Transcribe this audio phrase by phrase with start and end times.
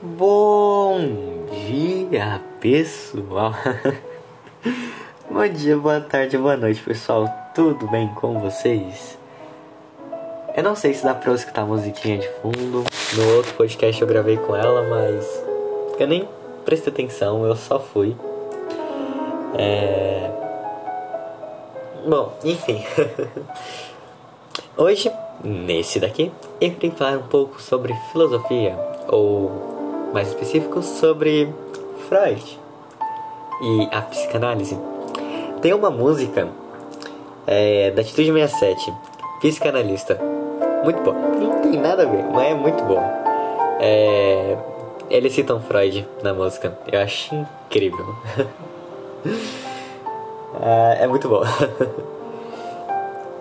[0.00, 0.96] Bom
[1.50, 3.52] dia, pessoal.
[5.28, 7.28] Bom dia, boa tarde, boa noite, pessoal.
[7.52, 9.18] Tudo bem com vocês?
[10.56, 12.84] Eu não sei se dá pra eu escutar a musiquinha de fundo.
[13.16, 15.44] No outro podcast eu gravei com ela, mas
[15.98, 16.28] eu nem
[16.64, 18.16] prestei atenção, eu só fui.
[19.58, 20.30] É...
[22.08, 22.84] Bom, enfim.
[24.78, 25.10] Hoje,
[25.42, 26.30] nesse daqui,
[26.60, 28.78] eu queria falar um pouco sobre filosofia,
[29.08, 29.77] ou
[30.12, 31.52] mais específico sobre
[32.08, 32.58] Freud
[33.60, 34.78] e a psicanálise.
[35.60, 36.48] Tem uma música
[37.46, 38.92] é, da Atitude 67,
[39.40, 40.18] Psicanalista,
[40.84, 41.16] muito boa.
[41.16, 43.02] Não tem nada a ver, mas é muito boa.
[43.80, 44.56] É,
[45.10, 48.06] eles citam Freud na música, eu acho incrível.
[50.62, 51.42] é, é muito bom.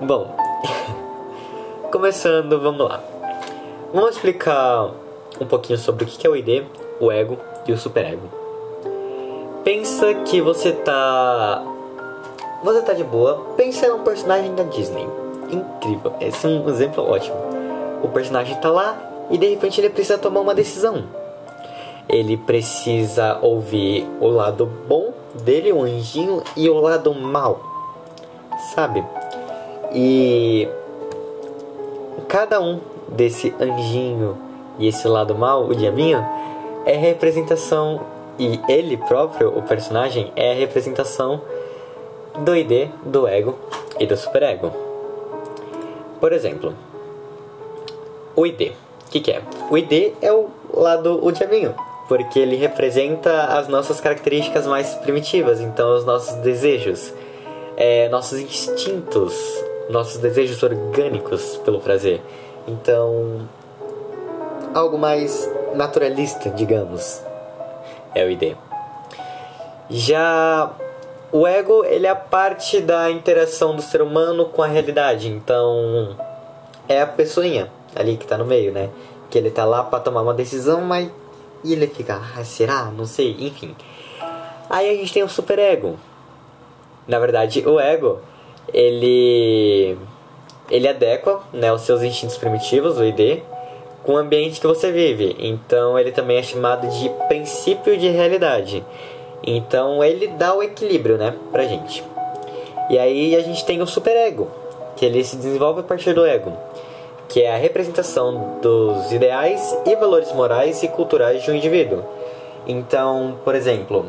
[0.01, 0.35] bom,
[1.91, 3.01] começando, vamos lá.
[3.93, 4.91] Vamos explicar
[5.39, 6.63] um pouquinho sobre o que é o ID,
[6.99, 7.37] o ego
[7.67, 8.29] e o superego.
[9.63, 11.63] Pensa que você tá.
[12.63, 15.05] Você tá de boa, pensa num personagem da Disney.
[15.51, 17.37] Incrível, esse é um exemplo ótimo.
[18.01, 18.97] O personagem tá lá
[19.29, 21.03] e de repente ele precisa tomar uma decisão.
[22.09, 27.59] Ele precisa ouvir o lado bom dele, o anjinho, e o lado mal,
[28.73, 29.03] sabe?
[29.93, 30.67] E
[32.27, 34.46] cada um desse anjinho
[34.79, 36.23] e esse lado mal, o diabinho,
[36.85, 38.01] é representação
[38.39, 41.41] e ele próprio, o personagem, é a representação
[42.39, 43.57] do ID, do ego
[43.99, 44.71] e do superego.
[46.19, 46.73] Por exemplo,
[48.35, 48.71] o ID.
[49.07, 49.41] O que, que, é?
[49.69, 51.73] O ID é o lado o diabinho,
[52.07, 57.13] porque ele representa as nossas características mais primitivas, então os nossos desejos,
[57.75, 59.33] é, nossos instintos,
[59.89, 62.21] nossos desejos orgânicos pelo prazer.
[62.67, 63.47] Então,
[64.73, 67.21] algo mais naturalista, digamos.
[68.13, 68.55] É o ID.
[69.89, 70.71] Já
[71.31, 75.27] o ego, ele é a parte da interação do ser humano com a realidade.
[75.27, 76.15] Então,
[76.87, 78.89] é a pessoinha ali que tá no meio, né?
[79.29, 81.09] Que ele tá lá para tomar uma decisão, mas
[81.63, 82.85] e ele fica, ah, será?
[82.85, 83.75] Não sei, enfim.
[84.69, 85.97] Aí a gente tem o superego.
[87.07, 88.19] Na verdade, o ego,
[88.73, 89.97] ele
[90.69, 93.41] ele adequa, né, os seus instintos primitivos, o ID,
[94.07, 95.35] com o ambiente que você vive.
[95.37, 98.81] Então ele também é chamado de princípio de realidade.
[99.43, 102.01] Então ele dá o equilíbrio, né, pra gente.
[102.89, 104.47] E aí a gente tem o superego,
[104.95, 106.53] que ele se desenvolve a partir do ego,
[107.27, 112.01] que é a representação dos ideais e valores morais e culturais de um indivíduo.
[112.65, 114.05] Então, por exemplo,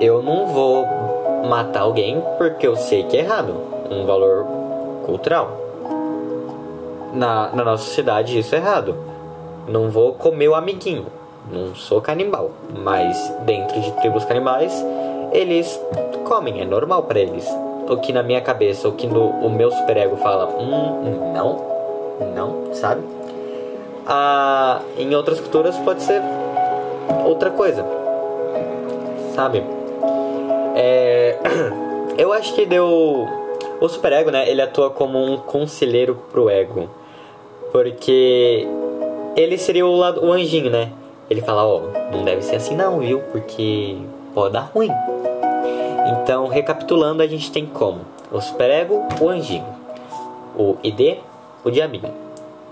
[0.00, 0.86] eu não vou
[1.48, 3.56] matar alguém porque eu sei que é errado,
[3.90, 4.46] um valor
[5.04, 5.63] cultural
[7.14, 8.96] na, na nossa sociedade isso é errado.
[9.68, 11.06] Não vou comer o amiguinho.
[11.50, 12.50] Não sou canibal.
[12.82, 14.72] Mas dentro de tribos canibais,
[15.32, 15.80] eles
[16.24, 17.46] comem, é normal para eles.
[17.88, 21.62] O que na minha cabeça, o que no, o meu superego fala, hum, não,
[22.34, 23.02] não, sabe?
[24.06, 26.22] Ah, em outras culturas pode ser
[27.24, 27.84] outra coisa,
[29.34, 29.62] sabe?
[30.74, 31.38] É,
[32.16, 33.28] eu acho que deu.
[33.80, 34.48] O superego, né?
[34.48, 36.88] Ele atua como um conselheiro pro ego.
[37.74, 38.68] Porque
[39.34, 40.92] ele seria o, lado, o anjinho, né?
[41.28, 43.18] Ele fala, ó, oh, não deve ser assim não, viu?
[43.32, 43.96] Porque
[44.32, 44.92] pode dar ruim.
[46.06, 49.66] Então, recapitulando, a gente tem como o superego, o anjinho,
[50.56, 51.18] o ID,
[51.64, 52.14] o diabinho,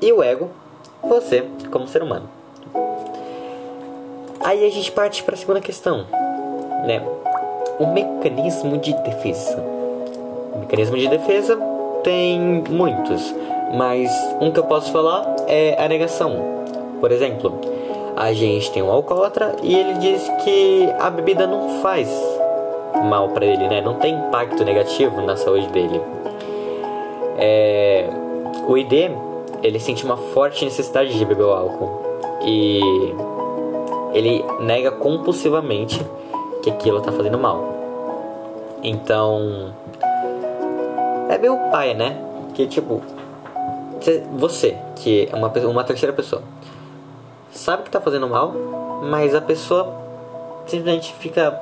[0.00, 0.50] e o ego,
[1.02, 2.28] você, como ser humano.
[4.38, 6.06] Aí a gente parte para a segunda questão,
[6.86, 7.04] né?
[7.76, 9.60] O mecanismo de defesa.
[10.54, 11.58] O mecanismo de defesa
[12.04, 13.34] tem muitos,
[13.72, 14.10] mas
[14.40, 16.64] um que eu posso falar é a negação.
[17.00, 17.58] Por exemplo,
[18.16, 22.08] a gente tem um alcoólatra e ele diz que a bebida não faz
[23.04, 23.80] mal para ele, né?
[23.80, 26.00] Não tem impacto negativo na saúde dele.
[27.38, 28.08] É...
[28.68, 29.10] O ID
[29.62, 32.02] ele sente uma forte necessidade de beber o álcool
[32.44, 32.80] e
[34.12, 36.04] ele nega compulsivamente
[36.62, 37.64] que aquilo está fazendo mal.
[38.82, 39.72] Então
[41.28, 42.18] é meu pai, né?
[42.54, 43.00] Que tipo
[44.36, 46.42] você, que é uma, uma terceira pessoa,
[47.50, 48.52] sabe que tá fazendo mal,
[49.02, 50.02] mas a pessoa
[50.66, 51.58] simplesmente fica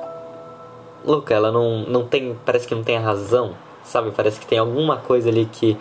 [1.05, 3.51] louca, ela não, não tem, parece que não tem a razão,
[3.83, 4.11] sabe?
[4.11, 5.77] Parece que tem alguma coisa ali que,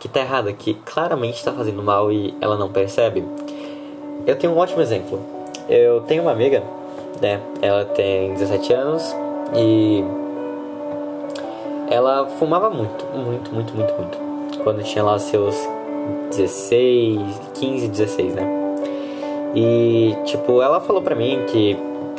[0.00, 3.24] que tá errada, que claramente tá fazendo mal e ela não percebe.
[4.26, 5.20] Eu tenho um ótimo exemplo.
[5.68, 6.62] Eu tenho uma amiga,
[7.20, 7.40] né?
[7.62, 9.14] Ela tem 17 anos
[9.54, 10.04] e
[11.90, 14.18] ela fumava muito, muito, muito, muito, muito.
[14.62, 15.56] Quando tinha lá seus
[16.30, 17.20] 16,
[17.54, 18.48] 15, 16, né?
[19.54, 21.76] E, tipo, ela falou pra mim que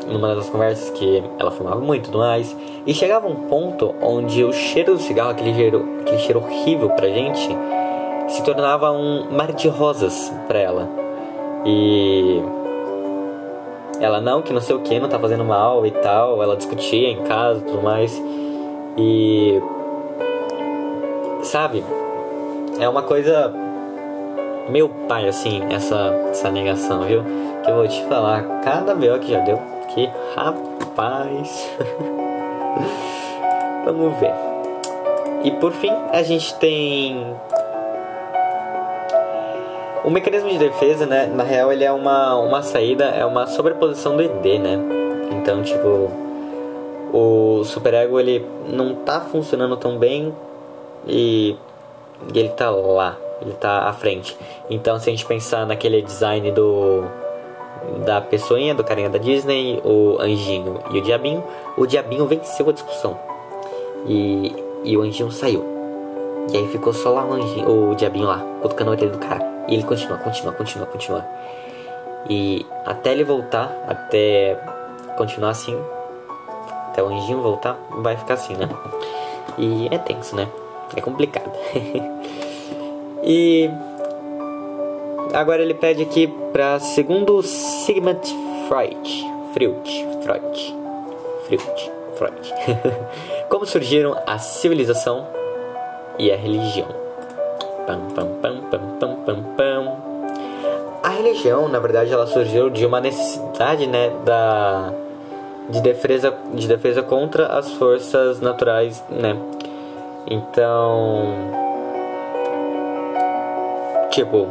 [0.07, 2.55] numa das conversas que ela fumava muito tudo mais.
[2.85, 7.07] E chegava um ponto onde o cheiro do cigarro, aquele cheiro, aquele cheiro horrível pra
[7.07, 7.49] gente,
[8.27, 10.89] se tornava um mar de rosas pra ela.
[11.65, 12.41] E
[13.99, 16.41] ela não, que não sei o que, não tá fazendo mal e tal.
[16.41, 18.21] Ela discutia em casa e tudo mais.
[18.97, 19.61] E.
[21.43, 21.83] Sabe?
[22.79, 23.64] É uma coisa.
[24.69, 25.95] Meu pai, assim, essa,
[26.29, 27.23] essa negação, viu?
[27.63, 29.19] Que eu vou te falar, cada B.O.
[29.19, 29.59] que já deu,
[29.89, 31.69] que rapaz.
[33.85, 34.33] Vamos ver.
[35.43, 37.35] E por fim, a gente tem
[40.03, 44.15] o mecanismo de defesa, né, na real ele é uma, uma saída, é uma sobreposição
[44.15, 44.79] do ED, né?
[45.31, 46.11] Então, tipo,
[47.11, 50.33] o superego ele não tá funcionando tão bem
[51.07, 51.55] e,
[52.33, 54.37] e ele tá lá, ele tá à frente.
[54.69, 57.03] Então, se a gente pensar naquele design do
[58.05, 61.43] da pessoinha, do carinha da Disney, o anjinho e o diabinho,
[61.77, 63.17] o diabinho venceu a discussão.
[64.07, 65.63] E, e o anjinho saiu.
[66.51, 69.43] E aí ficou só lá o anjinho, o diabinho lá, cutucando a orelha do cara.
[69.67, 71.25] E ele continua, continua, continua, continua.
[72.29, 74.57] E até ele voltar, até
[75.17, 75.77] continuar assim,
[76.89, 78.69] até o anjinho voltar, vai ficar assim, né?
[79.57, 80.47] E é tenso, né?
[80.95, 81.51] É complicado.
[83.25, 83.69] e
[85.33, 88.21] agora ele pede aqui para segundo Sigmund
[88.67, 90.75] Freud, Freud, Freud,
[91.47, 92.53] Freud, Freud.
[93.49, 95.27] Como surgiram a civilização
[96.19, 96.87] e a religião?
[97.87, 99.97] Pam, pam, pam, pam, pam, pam, pam.
[101.03, 104.91] A religião, na verdade, ela surgiu de uma necessidade, né, da
[105.69, 109.35] de defesa de defesa contra as forças naturais, né?
[110.27, 111.64] Então,
[114.15, 114.47] tipo,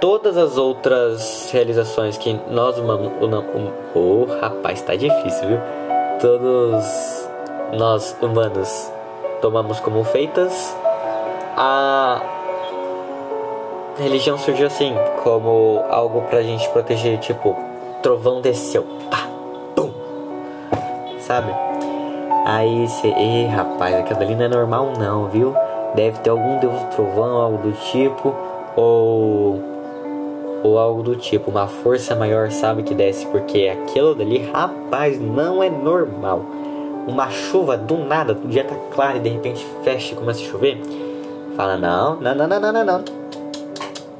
[0.00, 3.12] todas as outras realizações que nós humanos,
[3.94, 5.60] o, oh, rapaz, tá difícil, viu?
[6.20, 7.28] Todos
[7.72, 8.90] nós humanos
[9.40, 10.74] tomamos como feitas
[11.56, 12.22] a
[13.98, 17.54] religião surgiu assim, como algo pra gente proteger, tipo,
[18.02, 19.28] trovão desceu, pá,
[19.76, 19.92] pum,
[21.20, 21.52] sabe?
[22.46, 25.54] Aí você, ei rapaz, aquela ali não é normal não, viu?
[25.94, 28.34] Deve ter algum deus do trovão, algo do tipo,
[28.76, 29.72] ou
[30.62, 35.62] ou algo do tipo, uma força maior sabe que desce, porque aquilo dali, rapaz, não
[35.62, 36.44] é normal.
[37.06, 40.44] Uma chuva do nada, o dia tá claro e de repente fecha e começa a
[40.44, 40.80] chover.
[41.56, 43.04] Fala, não, não, não, não, não, não, não.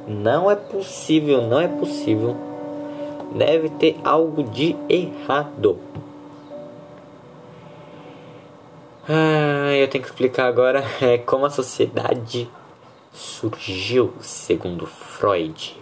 [0.05, 2.35] Não é possível, não é possível.
[3.33, 5.79] Deve ter algo de errado.
[9.07, 12.49] Ah, eu tenho que explicar agora é, como a sociedade
[13.13, 15.79] surgiu, segundo Freud.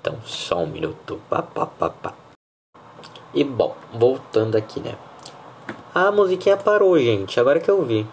[0.00, 1.20] Então, só um minuto.
[1.30, 2.14] Pá, pá, pá, pá.
[3.32, 4.96] E bom, voltando aqui, né?
[5.94, 7.38] A musiquinha parou, gente.
[7.40, 8.06] Agora que eu vi.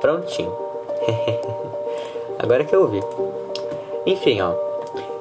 [0.00, 0.54] Prontinho.
[2.38, 3.00] Agora que eu vi.
[4.04, 4.54] Enfim, ó.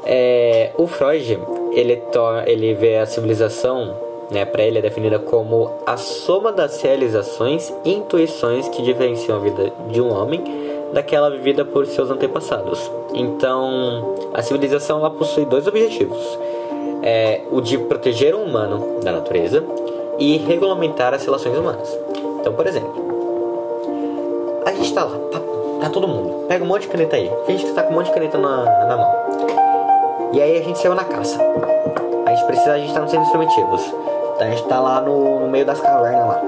[0.04, 1.40] É, o Freud,
[1.72, 2.02] ele,
[2.46, 3.96] ele vê a civilização,
[4.32, 9.40] né, para ele é definida como a soma das realizações e intuições que diferenciam a
[9.40, 10.44] vida de um homem
[10.94, 12.92] daquela vivida por seus antepassados.
[13.14, 16.40] Então, a civilização ela possui dois objetivos:
[17.04, 19.64] é, o de proteger o humano da natureza
[20.18, 21.98] e regulamentar as relações humanas.
[22.40, 22.94] Então, por exemplo,
[24.66, 25.40] a gente tá lá, tá,
[25.82, 26.46] tá, todo mundo.
[26.48, 27.32] Pega um monte de caneta aí.
[27.46, 29.16] Finge que tá com um monte de caneta na, na mão.
[30.34, 31.40] E aí a gente saiu na caça.
[32.26, 33.82] A gente precisa, a gente tá no centro primitivos.
[34.36, 36.42] Então a gente tá lá no, no, meio das cavernas lá.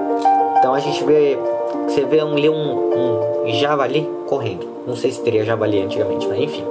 [0.58, 1.38] Então a gente vê.
[1.86, 4.68] Você vê um, um, um javali correndo.
[4.86, 6.64] Não sei se teria javali antigamente, mas enfim.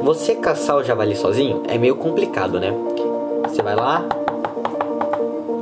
[0.00, 2.72] Você caçar o javali sozinho é meio complicado, né?
[3.46, 4.04] Você vai lá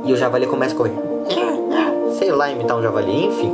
[0.05, 0.95] e o javali começa a correr.
[2.17, 3.53] Sei lá, imitar um javali, enfim.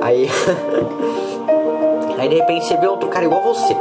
[0.00, 0.28] Aí.
[2.16, 3.74] aí de repente você vê outro cara igual você.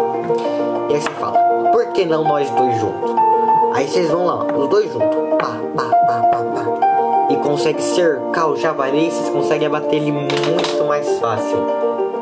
[0.90, 1.38] E aí você fala,
[1.72, 3.29] por que não nós dois juntos?
[3.74, 5.18] Aí vocês vão lá, os dois juntos.
[5.40, 7.28] Pá, pá, pá, pá, pá.
[7.30, 11.58] E consegue cercar o javali vocês conseguem abater ele muito mais fácil.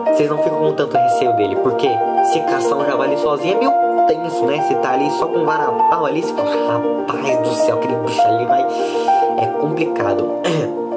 [0.07, 1.87] Vocês não ficam com tanto receio dele, porque
[2.31, 3.71] se caçar um javali sozinho é meio
[4.07, 4.61] tenso, né?
[4.61, 8.21] Você tá ali só com um varapau ali, você fala, rapaz do céu, aquele bicho
[8.21, 8.65] ali vai.
[9.39, 10.27] É complicado.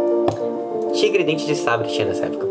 [0.95, 2.49] Tigre dente de sabre tinha nessa época.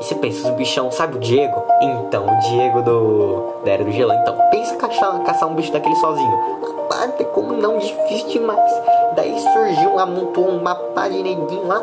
[0.00, 1.60] E você pensa, os bichão, sabe o Diego?
[1.82, 4.12] Então, o Diego do, da Era do Gelo.
[4.12, 6.67] Então, pensa caçar, caçar um bicho daquele sozinho.
[7.06, 8.72] Tem como não, difícil demais.
[9.14, 11.82] Daí surgiu, amontou uma pá de neguinho lá,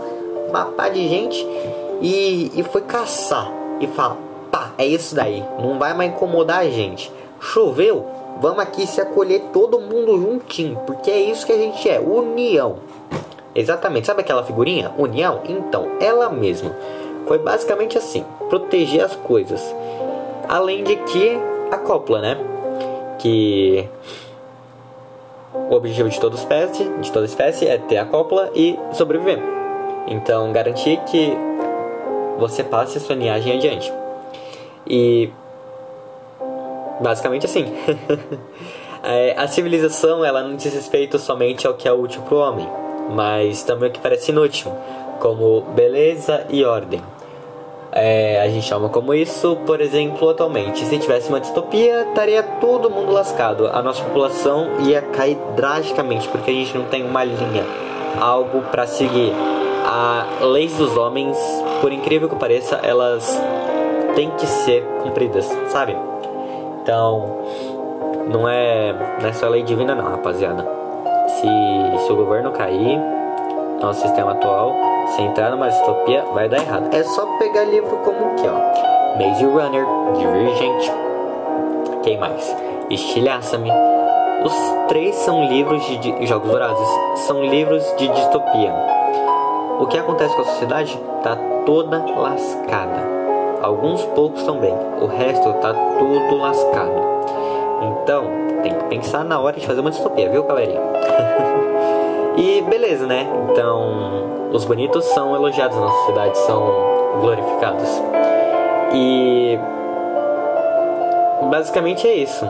[0.50, 1.46] uma pá de gente,
[2.02, 3.52] e, e foi caçar.
[3.80, 4.18] E fala,
[4.52, 5.44] pá, é isso daí.
[5.60, 7.12] Não vai mais incomodar a gente.
[7.40, 8.06] Choveu?
[8.42, 12.78] Vamos aqui se acolher todo mundo juntinho, porque é isso que a gente é, união.
[13.54, 14.92] Exatamente, sabe aquela figurinha?
[14.98, 15.40] União?
[15.48, 16.76] Então, ela mesma.
[17.26, 19.62] Foi basicamente assim, proteger as coisas.
[20.50, 21.40] Além de que
[21.72, 22.38] a copla, né?
[23.20, 23.90] Que
[25.70, 29.40] o objetivo de toda espécie, de toda espécie é ter a copla e sobreviver.
[30.08, 31.36] Então, garantir que
[32.38, 33.92] você passe a sua linhagem adiante.
[34.88, 35.30] E
[37.00, 37.66] basicamente assim.
[39.08, 42.68] É, a civilização ela não diz respeito somente ao que é útil para o homem,
[43.12, 44.72] mas também o que parece inútil,
[45.20, 47.00] como beleza e ordem.
[47.98, 50.84] É, a gente chama como isso, por exemplo, atualmente.
[50.86, 53.68] Se tivesse uma distopia, estaria todo mundo lascado.
[53.68, 57.64] A nossa população ia cair drasticamente, porque a gente não tem uma linha,
[58.20, 59.32] algo para seguir.
[59.86, 61.38] As leis dos homens,
[61.80, 63.42] por incrível que pareça, elas
[64.14, 65.96] têm que ser cumpridas, sabe?
[66.82, 67.44] Então,
[68.28, 70.68] não é, não é só lei divina, não, rapaziada.
[71.28, 73.00] Se, se o governo cair,
[73.82, 74.76] nosso sistema atual,
[75.08, 76.94] se entrar numa distopia, vai dar errado.
[76.94, 77.26] É só
[77.64, 79.18] livro como aqui, ó.
[79.18, 79.86] Maze Runner,
[80.18, 80.92] Divergente.
[82.04, 82.56] Quem mais?
[82.90, 83.72] Estilhaça-me.
[84.44, 84.54] Os
[84.88, 86.88] três são livros de, de Jogos Vorazes.
[87.20, 88.74] São livros de distopia.
[89.80, 91.00] O que acontece com a sociedade?
[91.24, 93.02] Tá toda lascada.
[93.62, 94.74] Alguns poucos também.
[95.02, 97.16] O resto tá tudo lascado.
[97.82, 98.26] Então,
[98.62, 100.82] tem que pensar na hora de fazer uma distopia, viu, galerinha?
[102.38, 103.28] e beleza, né?
[103.50, 107.90] Então, os bonitos são elogiados na sociedade, são glorificados.
[108.94, 109.60] E
[111.50, 112.46] basicamente é isso.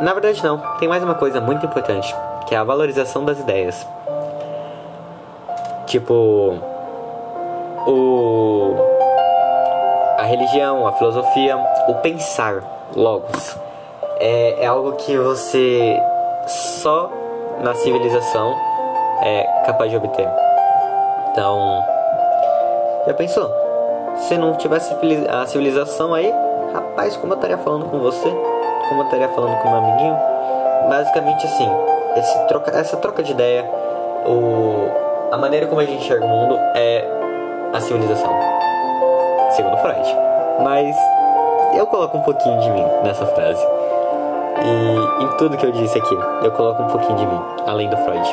[0.00, 2.14] Na verdade não, tem mais uma coisa muito importante,
[2.46, 3.86] que é a valorização das ideias.
[5.86, 6.58] Tipo,
[7.86, 8.76] o
[10.18, 11.56] a religião, a filosofia,
[11.88, 12.62] o pensar,
[12.96, 13.56] logos,
[14.18, 16.00] é, é algo que você
[16.46, 17.10] só
[17.60, 18.54] na civilização
[19.22, 20.28] é capaz de obter.
[21.30, 21.84] Então,
[23.06, 23.50] já pensou?
[24.16, 24.94] Se não tivesse
[25.28, 26.32] a civilização aí,
[26.72, 28.28] rapaz, como eu estaria falando com você?
[28.88, 30.16] Como eu estaria falando com meu amiguinho?
[30.88, 31.70] Basicamente assim,
[32.48, 33.64] troca, essa troca de ideia,
[34.26, 34.88] o,
[35.32, 37.04] a maneira como a gente enxerga o mundo é
[37.72, 38.32] a civilização,
[39.50, 40.16] segundo Freud.
[40.62, 40.96] Mas
[41.74, 43.64] eu coloco um pouquinho de mim nessa frase.
[44.64, 47.96] E em tudo que eu disse aqui, eu coloco um pouquinho de mim, além do
[47.98, 48.32] Freud.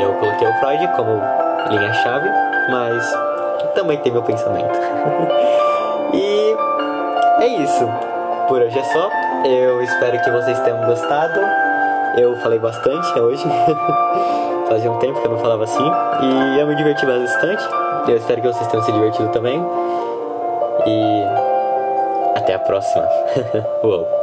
[0.00, 1.20] Eu coloquei o Freud como
[1.70, 2.28] linha-chave,
[2.70, 3.27] mas
[3.78, 4.76] também tem meu pensamento.
[6.12, 6.56] e
[7.40, 7.88] é isso.
[8.48, 9.10] Por hoje é só.
[9.44, 11.40] Eu espero que vocês tenham gostado.
[12.16, 13.44] Eu falei bastante hoje.
[14.68, 15.90] Fazia um tempo que eu não falava assim.
[16.22, 17.62] E eu me diverti bastante.
[18.08, 19.64] Eu espero que vocês tenham se divertido também.
[20.84, 21.24] E
[22.34, 23.06] até a próxima.
[23.84, 24.17] Uou.